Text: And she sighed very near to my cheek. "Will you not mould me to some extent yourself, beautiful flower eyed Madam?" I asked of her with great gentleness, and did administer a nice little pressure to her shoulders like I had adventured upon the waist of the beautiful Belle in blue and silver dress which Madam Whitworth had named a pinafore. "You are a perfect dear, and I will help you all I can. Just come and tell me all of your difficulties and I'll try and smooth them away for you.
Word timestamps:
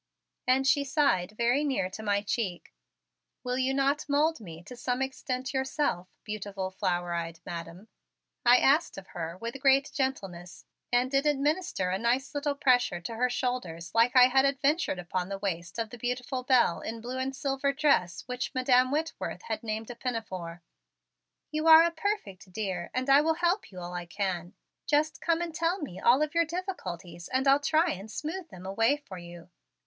And 0.47 0.65
she 0.65 0.83
sighed 0.83 1.33
very 1.37 1.63
near 1.63 1.87
to 1.91 2.01
my 2.01 2.23
cheek. 2.23 2.73
"Will 3.43 3.59
you 3.59 3.71
not 3.71 4.09
mould 4.09 4.39
me 4.39 4.63
to 4.63 4.75
some 4.75 4.99
extent 4.99 5.53
yourself, 5.53 6.07
beautiful 6.23 6.71
flower 6.71 7.13
eyed 7.13 7.39
Madam?" 7.45 7.87
I 8.43 8.57
asked 8.57 8.97
of 8.97 9.05
her 9.09 9.37
with 9.37 9.59
great 9.59 9.91
gentleness, 9.93 10.65
and 10.91 11.11
did 11.11 11.27
administer 11.27 11.91
a 11.91 11.99
nice 11.99 12.33
little 12.33 12.55
pressure 12.55 12.99
to 12.99 13.13
her 13.13 13.29
shoulders 13.29 13.93
like 13.93 14.15
I 14.15 14.23
had 14.29 14.43
adventured 14.43 14.97
upon 14.97 15.29
the 15.29 15.37
waist 15.37 15.77
of 15.77 15.91
the 15.91 15.99
beautiful 15.99 16.41
Belle 16.41 16.79
in 16.81 16.99
blue 16.99 17.19
and 17.19 17.35
silver 17.35 17.71
dress 17.71 18.21
which 18.25 18.55
Madam 18.55 18.89
Whitworth 18.89 19.43
had 19.43 19.61
named 19.61 19.91
a 19.91 19.95
pinafore. 19.95 20.63
"You 21.51 21.67
are 21.67 21.83
a 21.83 21.91
perfect 21.91 22.51
dear, 22.51 22.89
and 22.95 23.07
I 23.07 23.21
will 23.21 23.35
help 23.35 23.71
you 23.71 23.79
all 23.79 23.93
I 23.93 24.07
can. 24.07 24.55
Just 24.87 25.21
come 25.21 25.41
and 25.41 25.53
tell 25.53 25.77
me 25.77 25.99
all 25.99 26.23
of 26.23 26.33
your 26.33 26.45
difficulties 26.45 27.27
and 27.27 27.47
I'll 27.47 27.59
try 27.59 27.91
and 27.91 28.09
smooth 28.09 28.49
them 28.49 28.65
away 28.65 28.97
for 28.97 29.19
you. 29.19 29.51